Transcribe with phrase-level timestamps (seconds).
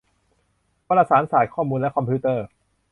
[0.87, 2.45] วารสารศาสตร์ ข้อมูล และคอมพิวเตอร์